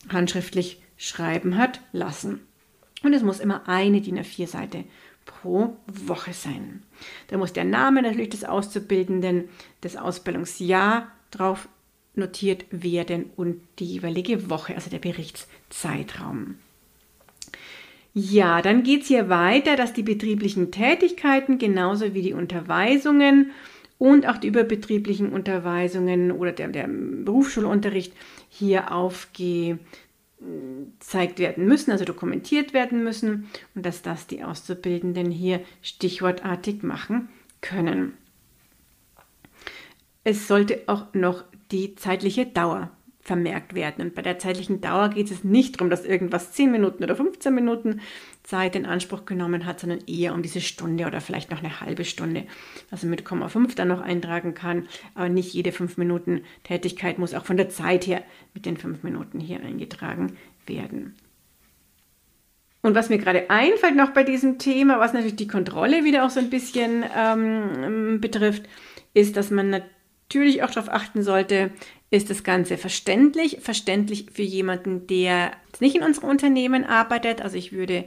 handschriftlich 0.10 0.82
schreiben 0.98 1.58
hat 1.58 1.82
lassen. 1.92 2.42
Und 3.04 3.14
es 3.14 3.24
muss 3.24 3.40
immer 3.40 3.68
eine 3.68 4.02
DIN 4.02 4.20
A4-Seite 4.20 4.86
pro 5.26 5.76
Woche 5.88 6.34
sein. 6.34 6.84
Da 7.28 7.38
muss 7.38 7.54
der 7.54 7.66
Name 7.66 8.02
natürlich 8.02 8.30
des 8.30 8.44
Auszubildenden, 8.44 9.50
das 9.82 9.98
Ausbildungsjahr 9.98 11.12
drauf 11.32 11.68
notiert 12.16 12.66
werden 12.72 13.32
und 13.36 13.62
die 13.80 13.86
jeweilige 13.86 14.50
Woche, 14.50 14.76
also 14.76 14.90
der 14.90 15.00
Berichtszeitraum. 15.00 16.56
Ja, 18.14 18.62
dann 18.62 18.84
geht 18.84 19.02
es 19.02 19.10
hier 19.10 19.28
weiter, 19.28 19.76
dass 19.76 19.92
die 19.92 20.04
betrieblichen 20.04 20.72
Tätigkeiten 20.72 21.58
genauso 21.58 22.14
wie 22.14 22.22
die 22.22 22.34
Unterweisungen 22.34 23.52
und 23.98 24.26
auch 24.28 24.38
die 24.38 24.48
überbetrieblichen 24.48 25.34
Unterweisungen 25.34 26.32
oder 26.32 26.54
der, 26.54 26.70
der 26.70 26.88
Berufsschulunterricht 26.88 28.14
hier 28.50 28.94
aufge, 28.94 29.80
gezeigt 31.00 31.40
werden 31.40 31.66
müssen, 31.66 31.92
also 31.92 32.06
dokumentiert 32.06 32.74
werden 32.74 33.04
müssen 33.04 33.50
und 33.74 33.86
dass 33.86 34.02
das 34.02 34.28
die 34.28 34.44
Auszubildenden 34.44 35.32
hier 35.32 35.62
stichwortartig 35.82 36.84
machen 36.84 37.30
können. 37.62 38.18
Es 40.24 40.48
sollte 40.48 40.84
auch 40.88 41.14
noch 41.14 41.44
die 41.72 41.96
zeitliche 41.96 42.46
Dauer 42.46 42.92
vermerkt 43.26 43.74
werden. 43.74 44.06
Und 44.06 44.16
bei 44.16 44.22
der 44.22 44.38
zeitlichen 44.38 44.82
Dauer 44.82 45.10
geht 45.10 45.32
es 45.32 45.44
nicht 45.44 45.76
darum, 45.76 45.90
dass 45.90 46.06
irgendwas 46.06 46.54
10 46.54 46.72
Minuten 46.72 47.04
oder 47.04 47.16
15 47.16 47.54
Minuten 47.54 48.00
Zeit 48.44 48.76
in 48.76 48.86
Anspruch 48.86 49.26
genommen 49.26 49.66
hat, 49.66 49.80
sondern 49.80 50.02
eher 50.06 50.36
um 50.36 50.44
diese 50.44 50.62
Stunde 50.62 51.08
oder 51.08 51.20
vielleicht 51.22 51.50
noch 51.50 51.58
eine 51.58 51.82
halbe 51.82 52.06
Stunde, 52.06 52.44
was 52.92 53.02
man 53.02 53.10
mit 53.10 53.26
Komma 53.26 53.50
5 53.50 53.74
dann 53.74 53.88
noch 53.88 54.02
eintragen 54.02 54.54
kann. 54.54 54.88
Aber 55.16 55.28
nicht 55.28 55.54
jede 55.54 55.72
5 55.72 55.98
Minuten 55.98 56.44
Tätigkeit 56.64 57.18
muss 57.18 57.34
auch 57.34 57.46
von 57.46 57.58
der 57.58 57.70
Zeit 57.70 58.06
her 58.06 58.22
mit 58.54 58.68
den 58.68 58.78
5 58.78 59.02
Minuten 59.02 59.40
hier 59.40 59.60
eingetragen 59.60 60.38
werden. 60.68 61.16
Und 62.84 62.94
was 62.94 63.10
mir 63.10 63.18
gerade 63.18 63.50
einfällt 63.50 63.96
noch 63.96 64.12
bei 64.12 64.24
diesem 64.24 64.60
Thema, 64.60 65.00
was 65.00 65.14
natürlich 65.14 65.36
die 65.36 65.48
Kontrolle 65.48 66.04
wieder 66.04 66.24
auch 66.24 66.30
so 66.30 66.40
ein 66.40 66.52
bisschen 66.52 67.04
ähm, 67.18 68.22
betrifft, 68.22 68.70
ist, 69.16 69.36
dass 69.36 69.50
man 69.50 69.72
natürlich 69.72 70.62
auch 70.62 70.70
darauf 70.70 70.90
achten 70.90 71.24
sollte, 71.24 71.72
ist 72.12 72.30
das 72.30 72.44
Ganze 72.44 72.78
verständlich, 72.78 73.58
verständlich 73.62 74.28
für 74.32 74.44
jemanden, 74.44 75.08
der 75.08 75.52
nicht 75.80 75.96
in 75.96 76.04
unserem 76.04 76.30
Unternehmen 76.30 76.86
arbeitet. 76.86 77.42
Also 77.42 77.58
ich 77.58 77.72
würde 77.72 78.06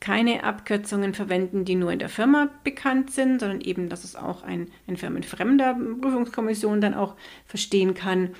keine 0.00 0.44
Abkürzungen 0.44 1.14
verwenden, 1.14 1.64
die 1.64 1.76
nur 1.76 1.90
in 1.90 1.98
der 1.98 2.10
Firma 2.10 2.50
bekannt 2.62 3.10
sind, 3.10 3.40
sondern 3.40 3.62
eben, 3.62 3.88
dass 3.88 4.04
es 4.04 4.16
auch 4.16 4.42
ein, 4.42 4.68
ein 4.86 4.98
firmenfremder 4.98 5.78
Prüfungskommission 6.00 6.82
dann 6.82 6.92
auch 6.92 7.14
verstehen 7.46 7.94
kann. 7.94 8.34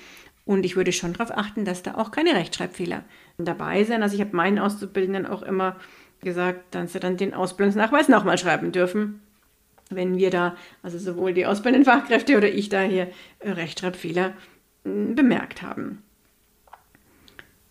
Und 0.45 0.63
ich 0.63 0.75
würde 0.75 0.91
schon 0.91 1.13
darauf 1.13 1.35
achten, 1.35 1.65
dass 1.65 1.81
da 1.81 1.95
auch 1.95 2.11
keine 2.11 2.35
Rechtschreibfehler 2.35 3.03
dabei 3.39 3.83
sind. 3.83 4.03
Also 4.03 4.13
ich 4.13 4.21
habe 4.21 4.35
meinen 4.35 4.59
Auszubildenden 4.59 5.25
auch 5.25 5.41
immer 5.41 5.77
gesagt, 6.21 6.75
dass 6.75 6.93
sie 6.93 6.99
dann 6.99 7.17
den 7.17 7.33
Ausbildungsnachweis 7.33 8.09
nochmal 8.09 8.37
schreiben 8.37 8.71
dürfen, 8.71 9.21
wenn 9.89 10.17
wir 10.17 10.29
da, 10.29 10.55
also 10.83 10.99
sowohl 10.99 11.33
die 11.33 11.47
ausbildenden 11.47 11.91
Fachkräfte 11.91 12.37
oder 12.37 12.49
ich 12.49 12.69
da 12.69 12.81
hier 12.81 13.09
Rechtschreibfehler 13.41 14.27
hm, 14.27 14.33
bemerkt 14.85 15.61
haben. 15.61 16.03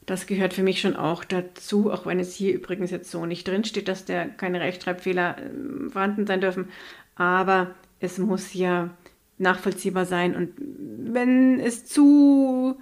Das 0.06 0.26
gehört 0.26 0.52
für 0.52 0.62
mich 0.62 0.80
schon 0.80 0.96
auch 0.96 1.24
dazu, 1.24 1.90
auch 1.90 2.04
wenn 2.04 2.18
es 2.18 2.34
hier 2.34 2.52
übrigens 2.52 2.90
jetzt 2.90 3.10
so 3.10 3.24
nicht 3.24 3.48
drin 3.48 3.64
steht, 3.64 3.88
dass 3.88 4.04
da 4.04 4.26
keine 4.26 4.60
Rechtschreibfehler 4.60 5.36
hm, 5.36 5.90
vorhanden 5.90 6.26
sein 6.26 6.40
dürfen. 6.40 6.68
Aber 7.14 7.74
es 8.00 8.18
muss 8.18 8.52
ja 8.52 8.90
nachvollziehbar 9.38 10.04
sein. 10.04 10.36
Und 10.36 10.52
wenn 10.58 11.58
es 11.58 11.86
zu 11.86 12.76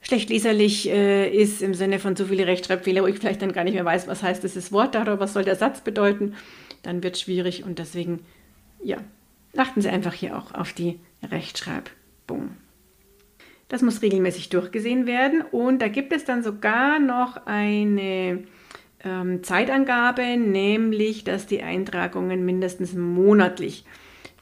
schlecht 0.00 0.28
leserlich 0.28 0.90
äh, 0.90 1.30
ist, 1.30 1.62
im 1.62 1.74
Sinne 1.74 1.98
von 1.98 2.16
zu 2.16 2.26
viele 2.26 2.46
Rechtschreibfehler, 2.46 3.02
wo 3.02 3.06
ich 3.06 3.18
vielleicht 3.18 3.40
dann 3.40 3.52
gar 3.52 3.64
nicht 3.64 3.74
mehr 3.74 3.84
weiß, 3.84 4.06
was 4.06 4.22
heißt 4.22 4.42
dieses 4.42 4.70
Wort 4.70 4.94
oder 4.94 5.18
was 5.20 5.32
soll 5.32 5.44
der 5.44 5.56
Satz 5.56 5.80
bedeuten, 5.80 6.34
dann 6.82 7.02
wird 7.02 7.14
es 7.14 7.22
schwierig. 7.22 7.64
Und 7.64 7.78
deswegen, 7.78 8.20
ja, 8.82 8.98
achten 9.56 9.80
Sie 9.80 9.88
einfach 9.88 10.12
hier 10.12 10.36
auch 10.36 10.52
auf 10.52 10.74
die 10.74 11.00
Rechtschreibung. 11.22 12.50
Das 13.68 13.82
muss 13.82 14.02
regelmäßig 14.02 14.48
durchgesehen 14.48 15.06
werden 15.06 15.42
und 15.42 15.82
da 15.82 15.88
gibt 15.88 16.12
es 16.12 16.24
dann 16.24 16.42
sogar 16.42 16.98
noch 16.98 17.46
eine 17.46 18.44
ähm, 19.04 19.42
Zeitangabe, 19.42 20.36
nämlich 20.36 21.24
dass 21.24 21.46
die 21.46 21.62
Eintragungen 21.62 22.44
mindestens 22.44 22.94
monatlich 22.94 23.84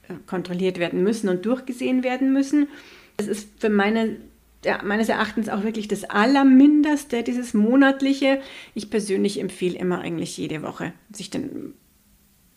äh, 0.08 0.14
kontrolliert 0.26 0.78
werden 0.78 1.02
müssen 1.02 1.28
und 1.28 1.44
durchgesehen 1.44 2.04
werden 2.04 2.32
müssen. 2.32 2.68
Das 3.16 3.26
ist 3.26 3.60
für 3.60 3.70
meine 3.70 4.16
ja, 4.64 4.82
meines 4.82 5.08
Erachtens 5.08 5.48
auch 5.48 5.62
wirklich 5.62 5.86
das 5.86 6.04
Allermindeste, 6.04 7.22
dieses 7.22 7.54
monatliche. 7.54 8.40
Ich 8.74 8.90
persönlich 8.90 9.40
empfehle 9.40 9.78
immer 9.78 10.00
eigentlich 10.00 10.36
jede 10.36 10.62
Woche, 10.62 10.92
sich 11.12 11.30
dann 11.30 11.74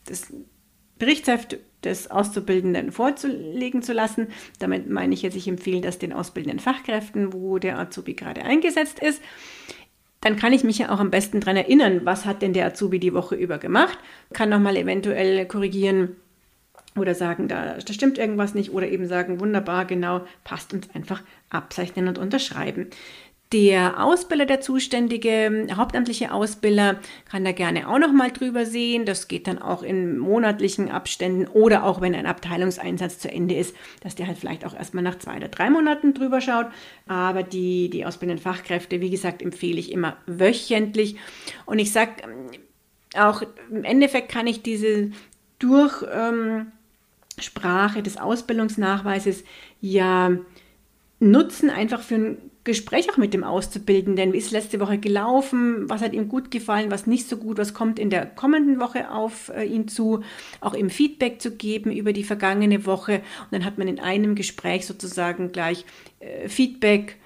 das 0.05 0.33
Berichtsheft 0.99 1.57
des 1.83 2.11
Auszubildenden 2.11 2.91
vorzulegen 2.91 3.81
zu 3.81 3.93
lassen. 3.93 4.27
Damit 4.59 4.89
meine 4.89 5.13
ich 5.13 5.21
jetzt, 5.21 5.35
ich 5.35 5.47
empfehle 5.47 5.81
das 5.81 5.97
den 5.97 6.13
ausbildenden 6.13 6.59
Fachkräften, 6.59 7.33
wo 7.33 7.57
der 7.57 7.79
Azubi 7.79 8.13
gerade 8.13 8.43
eingesetzt 8.43 8.99
ist. 8.99 9.21
Dann 10.21 10.35
kann 10.35 10.51
ich 10.51 10.65
mich 10.65 10.77
ja 10.77 10.91
auch 10.93 10.99
am 10.99 11.11
besten 11.11 11.39
daran 11.39 11.55
erinnern, 11.55 12.01
was 12.03 12.25
hat 12.25 12.41
denn 12.41 12.53
der 12.53 12.65
Azubi 12.65 12.99
die 12.99 13.13
Woche 13.13 13.35
über 13.35 13.57
gemacht, 13.57 13.97
kann 14.33 14.49
nochmal 14.49 14.75
eventuell 14.75 15.45
korrigieren 15.45 16.17
oder 16.97 17.15
sagen, 17.15 17.47
da, 17.47 17.77
da 17.77 17.93
stimmt 17.93 18.17
irgendwas 18.17 18.53
nicht 18.53 18.71
oder 18.71 18.89
eben 18.89 19.07
sagen, 19.07 19.39
wunderbar, 19.39 19.85
genau, 19.85 20.21
passt 20.43 20.73
uns 20.73 20.89
einfach 20.93 21.23
abzeichnen 21.49 22.09
und 22.09 22.17
unterschreiben. 22.17 22.87
Der 23.51 24.05
Ausbilder, 24.05 24.45
der 24.45 24.61
zuständige 24.61 25.67
hauptamtliche 25.75 26.31
Ausbilder, 26.31 26.99
kann 27.27 27.43
da 27.43 27.51
gerne 27.51 27.89
auch 27.89 27.97
noch 27.97 28.13
mal 28.13 28.29
drüber 28.29 28.67
sehen. 28.67 29.05
Das 29.05 29.27
geht 29.27 29.47
dann 29.47 29.59
auch 29.59 29.81
in 29.81 30.19
monatlichen 30.19 30.91
Abständen 30.91 31.47
oder 31.47 31.83
auch 31.83 31.99
wenn 31.99 32.13
ein 32.13 32.27
Abteilungseinsatz 32.27 33.17
zu 33.17 33.31
Ende 33.31 33.55
ist, 33.55 33.75
dass 34.01 34.13
der 34.13 34.27
halt 34.27 34.37
vielleicht 34.37 34.65
auch 34.65 34.75
erstmal 34.75 35.03
nach 35.03 35.17
zwei 35.17 35.37
oder 35.37 35.47
drei 35.47 35.71
Monaten 35.71 36.13
drüber 36.13 36.41
schaut. 36.41 36.67
Aber 37.07 37.41
die, 37.41 37.89
die 37.89 38.05
ausbildenden 38.05 38.43
Fachkräfte, 38.43 39.01
wie 39.01 39.09
gesagt, 39.09 39.41
empfehle 39.41 39.79
ich 39.79 39.91
immer 39.91 40.17
wöchentlich. 40.27 41.15
Und 41.65 41.79
ich 41.79 41.91
sage, 41.91 42.11
auch 43.17 43.41
im 43.71 43.83
Endeffekt 43.83 44.31
kann 44.31 44.45
ich 44.45 44.61
diese 44.61 45.09
Durchsprache 45.57 46.67
ähm, 47.97 48.03
des 48.03 48.17
Ausbildungsnachweises 48.17 49.43
ja 49.81 50.37
nutzen, 51.19 51.71
einfach 51.71 52.03
für 52.03 52.15
ein 52.15 52.37
Gespräch 52.69 53.11
auch 53.11 53.17
mit 53.17 53.33
dem 53.33 53.43
Auszubildenden. 53.43 54.31
Wie 54.31 54.37
ist 54.37 54.51
letzte 54.51 54.79
Woche 54.79 54.97
gelaufen? 54.97 55.89
Was 55.89 56.01
hat 56.01 56.13
ihm 56.13 56.29
gut 56.29 56.51
gefallen? 56.51 56.91
Was 56.91 57.07
nicht 57.07 57.27
so 57.27 57.37
gut? 57.37 57.57
Was 57.57 57.73
kommt 57.73 57.99
in 57.99 58.09
der 58.09 58.25
kommenden 58.25 58.79
Woche 58.79 59.11
auf 59.11 59.49
äh, 59.49 59.63
ihn 59.63 59.87
zu? 59.87 60.21
Auch 60.61 60.73
ihm 60.73 60.89
Feedback 60.89 61.41
zu 61.41 61.51
geben 61.55 61.91
über 61.91 62.13
die 62.13 62.23
vergangene 62.23 62.85
Woche. 62.85 63.15
Und 63.15 63.51
dann 63.51 63.65
hat 63.65 63.77
man 63.77 63.87
in 63.87 63.99
einem 63.99 64.35
Gespräch 64.35 64.85
sozusagen 64.85 65.51
gleich 65.51 65.85
äh, 66.19 66.47
Feedback, 66.47 67.17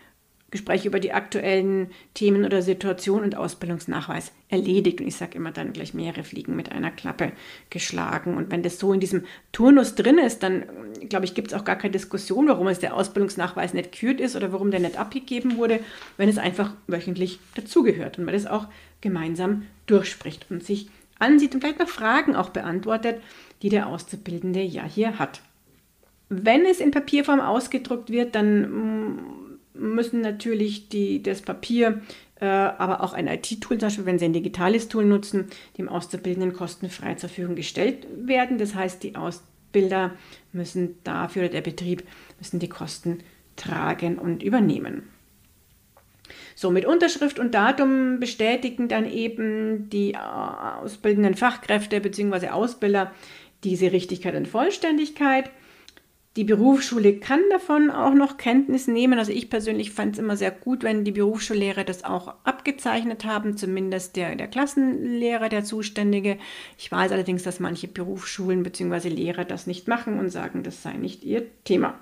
Gespräch 0.53 0.85
über 0.85 0.99
die 0.99 1.13
aktuellen 1.13 1.89
Themen 2.13 2.45
oder 2.45 2.61
Situationen 2.61 3.25
und 3.25 3.35
Ausbildungsnachweis 3.35 4.31
erledigt. 4.49 5.01
Und 5.01 5.07
ich 5.07 5.15
sage 5.15 5.35
immer 5.35 5.51
dann 5.51 5.73
gleich 5.73 5.95
mehrere 5.95 6.23
Fliegen 6.23 6.55
mit 6.55 6.71
einer 6.71 6.91
Klappe 6.91 7.31
geschlagen. 7.71 8.37
Und 8.37 8.51
wenn 8.51 8.61
das 8.61 8.77
so 8.77 8.93
in 8.93 8.99
diesem 8.99 9.23
Turnus 9.51 9.95
drin 9.95 10.19
ist, 10.19 10.43
dann 10.43 10.63
glaube 11.09 11.25
ich, 11.25 11.33
gibt 11.33 11.47
es 11.47 11.53
auch 11.57 11.65
gar 11.65 11.75
keine 11.75 11.91
Diskussion, 11.91 12.47
warum 12.47 12.67
es 12.67 12.77
der 12.77 12.95
Ausbildungsnachweis 12.95 13.73
nicht 13.73 13.91
gekürt 13.91 14.21
ist 14.21 14.35
oder 14.35 14.53
warum 14.53 14.69
der 14.69 14.79
nicht 14.79 14.97
abgegeben 14.97 15.57
wurde, 15.57 15.79
wenn 16.17 16.29
es 16.29 16.37
einfach 16.37 16.73
wöchentlich 16.85 17.39
dazugehört 17.55 18.19
und 18.19 18.25
man 18.25 18.35
das 18.35 18.45
auch 18.45 18.67
gemeinsam 19.01 19.65
durchspricht 19.87 20.45
und 20.51 20.63
sich 20.63 20.87
ansieht 21.17 21.55
und 21.55 21.61
vielleicht 21.61 21.79
noch 21.79 21.89
Fragen 21.89 22.35
auch 22.35 22.49
beantwortet, 22.49 23.21
die 23.63 23.69
der 23.69 23.87
Auszubildende 23.87 24.61
ja 24.61 24.83
hier 24.83 25.17
hat. 25.17 25.41
Wenn 26.29 26.65
es 26.65 26.79
in 26.79 26.91
Papierform 26.91 27.39
ausgedruckt 27.39 28.11
wird, 28.11 28.35
dann 28.35 29.42
müssen 29.73 30.21
natürlich 30.21 30.89
die, 30.89 31.23
das 31.23 31.41
Papier, 31.41 32.01
äh, 32.39 32.45
aber 32.45 33.01
auch 33.03 33.13
ein 33.13 33.27
IT-Tool, 33.27 33.77
zum 33.77 33.87
Beispiel 33.87 34.05
wenn 34.05 34.19
Sie 34.19 34.25
ein 34.25 34.33
digitales 34.33 34.87
Tool 34.87 35.05
nutzen, 35.05 35.47
dem 35.77 35.89
Auszubildenden 35.89 36.53
kostenfrei 36.53 37.15
zur 37.15 37.29
Verfügung 37.29 37.55
gestellt 37.55 38.07
werden. 38.15 38.57
Das 38.57 38.75
heißt, 38.75 39.03
die 39.03 39.15
Ausbilder 39.15 40.11
müssen 40.51 40.97
dafür, 41.03 41.43
oder 41.43 41.51
der 41.51 41.61
Betrieb, 41.61 42.03
müssen 42.39 42.59
die 42.59 42.69
Kosten 42.69 43.19
tragen 43.55 44.17
und 44.17 44.43
übernehmen. 44.43 45.03
So, 46.55 46.71
mit 46.71 46.85
Unterschrift 46.85 47.39
und 47.39 47.53
Datum 47.53 48.19
bestätigen 48.19 48.87
dann 48.87 49.09
eben 49.09 49.89
die 49.89 50.15
ausbildenden 50.15 51.33
Fachkräfte 51.33 51.99
bzw. 51.99 52.49
Ausbilder 52.49 53.11
diese 53.63 53.91
Richtigkeit 53.91 54.35
und 54.35 54.47
Vollständigkeit. 54.47 55.49
Die 56.35 56.43
Berufsschule 56.43 57.17
kann 57.17 57.41
davon 57.51 57.91
auch 57.91 58.15
noch 58.15 58.37
Kenntnis 58.37 58.87
nehmen. 58.87 59.19
Also 59.19 59.31
ich 59.31 59.51
persönlich 59.51 59.91
fand 59.91 60.13
es 60.13 60.19
immer 60.19 60.35
sehr 60.35 60.49
gut, 60.49 60.81
wenn 60.81 61.03
die 61.03 61.11
Berufsschullehrer 61.11 61.83
das 61.83 62.03
auch 62.03 62.33
abgezeichnet 62.43 63.23
haben, 63.23 63.55
zumindest 63.55 64.15
der, 64.15 64.35
der 64.35 64.47
Klassenlehrer, 64.47 65.47
der 65.49 65.63
Zuständige. 65.63 66.39
Ich 66.79 66.91
weiß 66.91 67.11
allerdings, 67.11 67.43
dass 67.43 67.59
manche 67.59 67.87
Berufsschulen 67.87 68.63
bzw. 68.63 69.09
Lehrer 69.09 69.45
das 69.45 69.67
nicht 69.67 69.87
machen 69.87 70.17
und 70.17 70.29
sagen, 70.29 70.63
das 70.63 70.81
sei 70.81 70.93
nicht 70.93 71.23
ihr 71.23 71.45
Thema. 71.65 71.99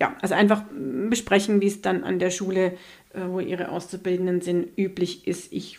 Ja, 0.00 0.16
also 0.20 0.34
einfach 0.34 0.64
besprechen, 1.08 1.60
wie 1.60 1.68
es 1.68 1.80
dann 1.80 2.02
an 2.02 2.18
der 2.18 2.30
Schule, 2.30 2.72
äh, 3.12 3.20
wo 3.28 3.38
ihre 3.38 3.68
Auszubildenden 3.68 4.40
sind, 4.40 4.66
üblich 4.76 5.28
ist. 5.28 5.52
Ich 5.52 5.78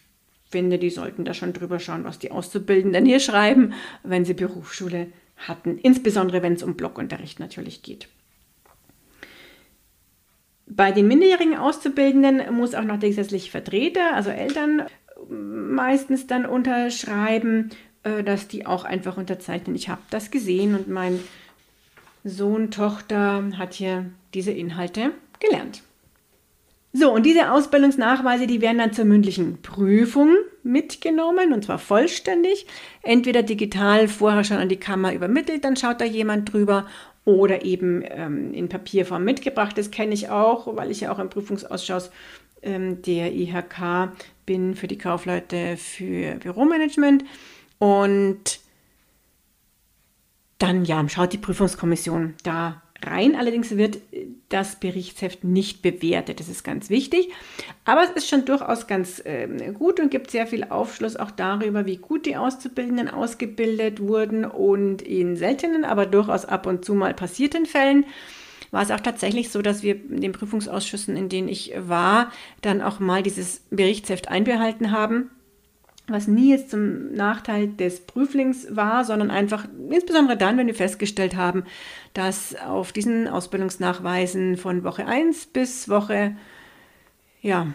finde, 0.49 0.77
die 0.77 0.91
sollten 0.91 1.25
da 1.25 1.33
schon 1.33 1.51
drüber 1.51 1.79
schauen, 1.79 2.05
was 2.05 2.19
die 2.19 2.31
Auszubildenden 2.31 3.05
hier 3.05 3.19
schreiben, 3.19 3.73
wenn 4.03 4.23
sie 4.23 4.33
Berufsschule 4.33 5.07
hatten, 5.47 5.77
insbesondere 5.77 6.41
wenn 6.41 6.53
es 6.53 6.63
um 6.63 6.75
Blockunterricht 6.75 7.39
natürlich 7.39 7.81
geht. 7.81 8.07
Bei 10.65 10.91
den 10.91 11.07
minderjährigen 11.07 11.57
Auszubildenden 11.57 12.53
muss 12.55 12.75
auch 12.75 12.83
noch 12.83 12.99
der 12.99 13.09
gesetzliche 13.09 13.51
Vertreter, 13.51 14.15
also 14.15 14.29
Eltern, 14.29 14.83
meistens 15.29 16.27
dann 16.27 16.45
unterschreiben, 16.45 17.71
äh, 18.03 18.23
dass 18.23 18.47
die 18.47 18.65
auch 18.65 18.85
einfach 18.85 19.17
unterzeichnen. 19.17 19.75
Ich 19.75 19.89
habe 19.89 20.01
das 20.09 20.31
gesehen 20.31 20.75
und 20.75 20.87
mein 20.87 21.19
Sohn, 22.23 22.71
Tochter 22.71 23.43
hat 23.57 23.73
hier 23.73 24.05
diese 24.33 24.51
Inhalte 24.51 25.11
gelernt. 25.39 25.83
So, 26.93 27.13
und 27.13 27.25
diese 27.25 27.51
Ausbildungsnachweise, 27.51 28.47
die 28.47 28.59
werden 28.59 28.79
dann 28.79 28.91
zur 28.91 29.05
mündlichen 29.05 29.61
Prüfung 29.61 30.35
mitgenommen 30.63 31.53
und 31.53 31.63
zwar 31.63 31.79
vollständig. 31.79 32.67
Entweder 33.01 33.43
digital 33.43 34.09
vorher 34.09 34.43
schon 34.43 34.57
an 34.57 34.67
die 34.67 34.79
Kammer 34.79 35.13
übermittelt, 35.13 35.63
dann 35.63 35.77
schaut 35.77 36.01
da 36.01 36.05
jemand 36.05 36.51
drüber 36.51 36.85
oder 37.23 37.63
eben 37.63 38.03
ähm, 38.05 38.53
in 38.53 38.67
Papierform 38.67 39.23
mitgebracht. 39.23 39.77
Das 39.77 39.91
kenne 39.91 40.13
ich 40.13 40.29
auch, 40.29 40.75
weil 40.75 40.91
ich 40.91 41.01
ja 41.01 41.11
auch 41.13 41.19
im 41.19 41.29
Prüfungsausschuss 41.29 42.11
ähm, 42.61 43.01
der 43.03 43.33
IHK 43.33 44.11
bin 44.45 44.75
für 44.75 44.87
die 44.87 44.97
Kaufleute 44.97 45.77
für 45.77 46.35
Büromanagement. 46.35 47.23
Und 47.79 48.59
dann 50.57 50.85
ja, 50.85 51.07
schaut 51.07 51.33
die 51.33 51.37
Prüfungskommission 51.37 52.35
da 52.43 52.81
rein. 53.05 53.35
Allerdings 53.35 53.77
wird 53.77 53.99
das 54.49 54.79
Berichtsheft 54.79 55.43
nicht 55.43 55.81
bewertet. 55.81 56.39
Das 56.39 56.49
ist 56.49 56.63
ganz 56.63 56.89
wichtig. 56.89 57.29
Aber 57.85 58.03
es 58.03 58.09
ist 58.11 58.29
schon 58.29 58.45
durchaus 58.45 58.87
ganz 58.87 59.19
äh, 59.25 59.47
gut 59.73 59.99
und 59.99 60.11
gibt 60.11 60.31
sehr 60.31 60.47
viel 60.47 60.65
Aufschluss 60.65 61.15
auch 61.15 61.31
darüber, 61.31 61.85
wie 61.85 61.97
gut 61.97 62.25
die 62.25 62.37
Auszubildenden 62.37 63.09
ausgebildet 63.09 63.99
wurden 63.99 64.45
und 64.45 65.01
in 65.01 65.35
seltenen, 65.35 65.85
aber 65.85 66.05
durchaus 66.05 66.45
ab 66.45 66.65
und 66.67 66.85
zu 66.85 66.93
mal 66.93 67.13
passierten 67.13 67.65
Fällen 67.65 68.05
war 68.71 68.83
es 68.83 68.91
auch 68.91 69.01
tatsächlich 69.01 69.49
so, 69.49 69.61
dass 69.61 69.83
wir 69.83 69.95
in 69.95 70.21
den 70.21 70.31
Prüfungsausschüssen, 70.31 71.17
in 71.17 71.27
denen 71.27 71.49
ich 71.49 71.73
war, 71.77 72.31
dann 72.61 72.81
auch 72.81 72.99
mal 72.99 73.21
dieses 73.21 73.63
Berichtsheft 73.69 74.29
einbehalten 74.29 74.91
haben 74.91 75.29
was 76.07 76.27
nie 76.27 76.49
jetzt 76.49 76.71
zum 76.71 77.13
Nachteil 77.13 77.67
des 77.67 78.01
Prüflings 78.01 78.75
war, 78.75 79.05
sondern 79.05 79.31
einfach 79.31 79.65
insbesondere 79.89 80.37
dann, 80.37 80.57
wenn 80.57 80.67
wir 80.67 80.75
festgestellt 80.75 81.35
haben, 81.35 81.63
dass 82.13 82.55
auf 82.55 82.91
diesen 82.91 83.27
Ausbildungsnachweisen 83.27 84.57
von 84.57 84.83
Woche 84.83 85.05
1 85.05 85.47
bis 85.47 85.89
Woche 85.89 86.35
ja, 87.41 87.67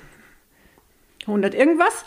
100 1.22 1.54
irgendwas 1.54 2.04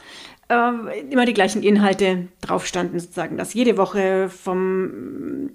äh, 0.49 0.99
immer 1.09 1.25
die 1.25 1.33
gleichen 1.33 1.63
Inhalte 1.63 2.27
drauf 2.41 2.65
standen, 2.65 2.99
sozusagen, 2.99 3.38
dass 3.38 3.53
jede 3.53 3.77
Woche 3.77 4.29
vom 4.29 5.51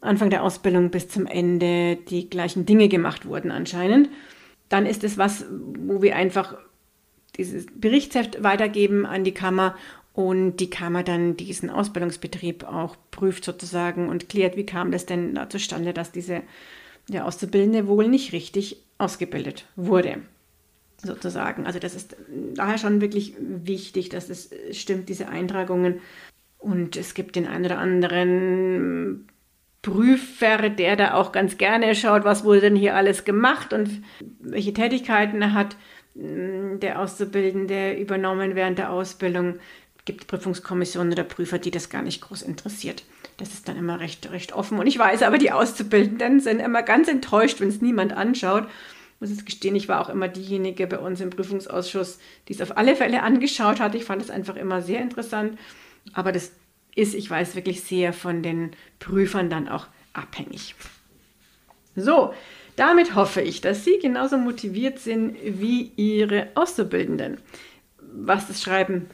Anfang 0.00 0.30
der 0.30 0.42
Ausbildung 0.42 0.90
bis 0.90 1.08
zum 1.08 1.26
Ende 1.26 1.96
die 1.96 2.28
gleichen 2.28 2.66
Dinge 2.66 2.88
gemacht 2.88 3.24
wurden 3.24 3.50
anscheinend. 3.50 4.08
Dann 4.68 4.86
ist 4.86 5.04
es 5.04 5.16
was, 5.16 5.44
wo 5.50 6.02
wir 6.02 6.16
einfach 6.16 6.56
dieses 7.36 7.66
Berichtsheft 7.74 8.42
weitergeben 8.42 9.06
an 9.06 9.24
die 9.24 9.32
Kammer 9.32 9.76
und 10.12 10.56
die 10.58 10.70
Kammer 10.70 11.02
dann 11.02 11.36
diesen 11.36 11.70
Ausbildungsbetrieb 11.70 12.64
auch 12.64 12.96
prüft 13.10 13.44
sozusagen 13.44 14.08
und 14.08 14.28
klärt, 14.28 14.56
wie 14.56 14.66
kam 14.66 14.90
das 14.90 15.06
denn 15.06 15.34
da 15.34 15.48
zustande, 15.48 15.92
dass 15.92 16.12
diese 16.12 16.42
der 17.08 17.26
Auszubildende 17.26 17.86
wohl 17.88 18.08
nicht 18.08 18.32
richtig 18.32 18.76
ausgebildet 18.98 19.66
wurde. 19.74 20.18
Sozusagen. 21.02 21.66
Also 21.66 21.80
das 21.80 21.94
ist 21.94 22.16
daher 22.54 22.78
schon 22.78 23.00
wirklich 23.00 23.34
wichtig, 23.38 24.08
dass 24.08 24.30
es 24.30 24.50
stimmt, 24.70 25.08
diese 25.08 25.28
Eintragungen. 25.28 26.00
Und 26.58 26.96
es 26.96 27.14
gibt 27.14 27.34
den 27.34 27.48
einen 27.48 27.64
oder 27.64 27.78
anderen 27.78 29.26
Prüfer, 29.82 30.70
der 30.70 30.94
da 30.94 31.14
auch 31.14 31.32
ganz 31.32 31.58
gerne 31.58 31.96
schaut, 31.96 32.22
was 32.22 32.44
wurde 32.44 32.60
denn 32.60 32.76
hier 32.76 32.94
alles 32.94 33.24
gemacht 33.24 33.72
und 33.72 34.02
welche 34.38 34.72
Tätigkeiten 34.72 35.54
hat 35.54 35.76
der 36.14 37.00
Auszubildende 37.00 37.94
übernommen 37.94 38.54
während 38.54 38.78
der 38.78 38.90
Ausbildung 38.90 39.58
gibt 40.04 40.26
Prüfungskommissionen 40.26 41.12
oder 41.12 41.24
Prüfer, 41.24 41.58
die 41.58 41.70
das 41.70 41.88
gar 41.88 42.02
nicht 42.02 42.20
groß 42.22 42.42
interessiert. 42.42 43.04
Das 43.36 43.52
ist 43.54 43.68
dann 43.68 43.76
immer 43.76 44.00
recht, 44.00 44.30
recht 44.30 44.52
offen. 44.52 44.78
Und 44.78 44.86
ich 44.86 44.98
weiß 44.98 45.22
aber, 45.22 45.38
die 45.38 45.52
Auszubildenden 45.52 46.40
sind 46.40 46.60
immer 46.60 46.82
ganz 46.82 47.08
enttäuscht, 47.08 47.60
wenn 47.60 47.68
es 47.68 47.80
niemand 47.80 48.12
anschaut. 48.12 48.64
Ich 48.64 49.20
muss 49.20 49.30
es 49.30 49.44
gestehen, 49.44 49.76
ich 49.76 49.88
war 49.88 50.00
auch 50.00 50.08
immer 50.08 50.28
diejenige 50.28 50.86
bei 50.88 50.98
uns 50.98 51.20
im 51.20 51.30
Prüfungsausschuss, 51.30 52.18
die 52.48 52.54
es 52.54 52.60
auf 52.60 52.76
alle 52.76 52.96
Fälle 52.96 53.22
angeschaut 53.22 53.78
hat. 53.78 53.94
Ich 53.94 54.04
fand 54.04 54.20
es 54.20 54.30
einfach 54.30 54.56
immer 54.56 54.82
sehr 54.82 55.00
interessant. 55.00 55.56
Aber 56.12 56.32
das 56.32 56.50
ist, 56.96 57.14
ich 57.14 57.30
weiß, 57.30 57.54
wirklich 57.54 57.82
sehr 57.82 58.12
von 58.12 58.42
den 58.42 58.72
Prüfern 58.98 59.48
dann 59.48 59.68
auch 59.68 59.86
abhängig. 60.12 60.74
So, 61.94 62.34
damit 62.76 63.14
hoffe 63.14 63.40
ich, 63.40 63.60
dass 63.60 63.84
Sie 63.84 63.98
genauso 63.98 64.38
motiviert 64.38 64.98
sind 64.98 65.36
wie 65.44 65.92
Ihre 65.96 66.48
Auszubildenden, 66.54 67.38
was 67.98 68.48
das 68.48 68.62
Schreiben 68.62 69.08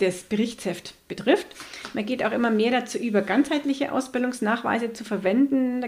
des 0.00 0.24
Berichtsheft 0.24 0.94
betrifft. 1.06 1.46
Man 1.94 2.04
geht 2.04 2.24
auch 2.24 2.32
immer 2.32 2.50
mehr 2.50 2.72
dazu 2.72 2.98
über, 2.98 3.22
ganzheitliche 3.22 3.92
Ausbildungsnachweise 3.92 4.92
zu 4.92 5.04
verwenden. 5.04 5.84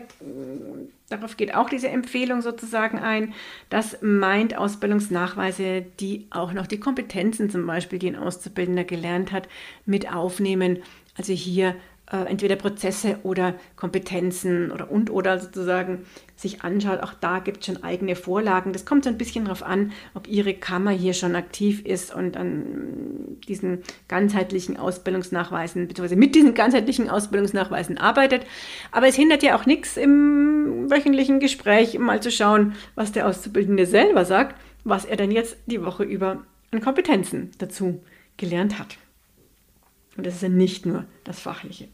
Darauf 1.09 1.37
geht 1.37 1.55
auch 1.55 1.69
diese 1.69 1.89
Empfehlung 1.89 2.41
sozusagen 2.41 2.99
ein. 2.99 3.35
Das 3.71 3.99
meint 4.03 4.57
Ausbildungsnachweise, 4.57 5.85
die 6.01 6.27
auch 6.31 6.53
noch 6.53 6.67
die 6.67 6.81
Kompetenzen 6.81 7.51
zum 7.51 7.67
Beispiel, 7.67 7.99
die 7.99 8.09
ein 8.09 8.17
Auszubildender 8.17 8.85
gelernt 8.85 9.33
hat, 9.33 9.49
mit 9.85 10.13
aufnehmen. 10.13 10.83
Also 11.17 11.33
hier 11.33 11.75
äh, 12.15 12.31
entweder 12.31 12.55
Prozesse 12.55 13.19
oder 13.25 13.55
Kompetenzen 13.75 14.71
oder 14.71 14.89
und 14.89 15.11
oder 15.11 15.41
sozusagen 15.41 16.07
sich 16.37 16.63
anschaut. 16.63 17.03
Auch 17.03 17.15
da 17.15 17.41
gibt 17.41 17.61
es 17.61 17.67
schon 17.67 17.83
eigene 17.83 18.15
Vorlagen. 18.15 18.73
Das 18.73 18.87
kommt 18.87 19.05
so 19.05 19.11
ein 19.11 19.19
bisschen 19.19 19.47
darauf 19.47 19.65
an, 19.65 19.93
ob 20.15 20.29
Ihre 20.29 20.55
Kammer 20.55 20.93
hier 20.93 21.13
schon 21.13 21.35
aktiv 21.35 21.85
ist 21.85 22.15
und 22.15 22.37
an 22.37 23.39
diesen 23.49 23.83
ganzheitlichen 24.07 24.77
Ausbildungsnachweisen, 24.77 25.89
beziehungsweise 25.89 26.19
mit 26.19 26.37
diesen 26.37 26.55
ganzheitlichen 26.55 27.11
Ausbildungsnachweisen 27.11 27.99
arbeitet. 27.99 28.47
Aber 28.93 29.09
es 29.09 29.17
hindert 29.17 29.43
ja 29.43 29.57
auch 29.57 29.67
nichts 29.67 29.97
im 29.97 30.91
wöchentlichen 30.91 31.41
Gespräch 31.41 31.99
mal 31.99 32.23
zu 32.23 32.31
schauen, 32.31 32.75
was 32.95 33.11
der 33.11 33.27
Auszubildende 33.27 33.87
selber 33.87 34.25
sagt, 34.25 34.61
was 34.85 35.05
er 35.05 35.17
denn 35.17 35.33
jetzt 35.33 35.57
die 35.67 35.83
Woche 35.83 36.05
über 36.05 36.45
an 36.71 36.81
Kompetenzen 36.81 37.51
dazu 37.59 38.03
gelernt 38.37 38.79
hat. 38.79 38.99
Und 40.17 40.27
das 40.27 40.37
ist 40.37 40.43
ja 40.43 40.49
nicht 40.49 40.87
nur 40.87 41.07
das 41.25 41.41
Fachliche. 41.41 41.89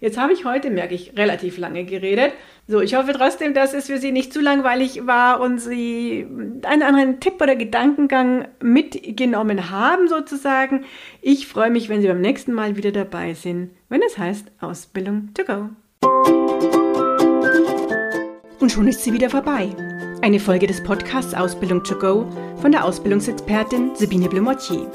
Jetzt 0.00 0.18
habe 0.18 0.32
ich 0.32 0.44
heute, 0.44 0.70
merke 0.70 0.94
ich, 0.94 1.16
relativ 1.16 1.58
lange 1.58 1.84
geredet. 1.84 2.32
So, 2.68 2.80
ich 2.80 2.94
hoffe 2.94 3.12
trotzdem, 3.12 3.54
dass 3.54 3.74
es 3.74 3.86
für 3.86 3.98
Sie 3.98 4.12
nicht 4.12 4.32
zu 4.32 4.40
langweilig 4.40 5.06
war 5.06 5.40
und 5.40 5.58
Sie 5.58 6.26
einen 6.62 6.82
anderen 6.82 7.20
Tipp 7.20 7.40
oder 7.40 7.56
Gedankengang 7.56 8.48
mitgenommen 8.60 9.70
haben, 9.70 10.08
sozusagen. 10.08 10.84
Ich 11.22 11.46
freue 11.46 11.70
mich, 11.70 11.88
wenn 11.88 12.02
Sie 12.02 12.08
beim 12.08 12.20
nächsten 12.20 12.52
Mal 12.52 12.76
wieder 12.76 12.92
dabei 12.92 13.34
sind, 13.34 13.70
wenn 13.88 14.02
es 14.02 14.18
heißt 14.18 14.50
Ausbildung 14.60 15.30
to 15.34 15.44
go. 15.44 15.70
Und 18.66 18.72
schon 18.72 18.88
ist 18.88 19.04
sie 19.04 19.12
wieder 19.12 19.30
vorbei. 19.30 19.68
Eine 20.22 20.40
Folge 20.40 20.66
des 20.66 20.82
Podcasts 20.82 21.34
Ausbildung 21.34 21.84
to 21.84 21.96
go 21.96 22.26
von 22.60 22.72
der 22.72 22.84
Ausbildungsexpertin 22.84 23.94
Sabine 23.94 24.28
Blumotier. 24.28 24.90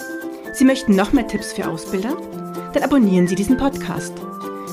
Sie 0.54 0.66
möchten 0.66 0.96
noch 0.96 1.14
mehr 1.14 1.28
Tipps 1.28 1.54
für 1.54 1.68
Ausbilder? 1.70 2.18
Dann 2.74 2.84
abonnieren 2.84 3.28
Sie 3.28 3.36
diesen 3.36 3.56
Podcast. 3.56 4.14